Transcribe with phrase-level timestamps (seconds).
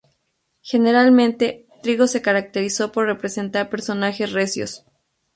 [0.63, 4.83] Generalmente, Trigo, se caracterizó por representar personajes recios.